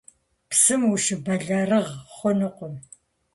[0.49, 2.73] Псым ущыбэлэрыгъ хъунукъым.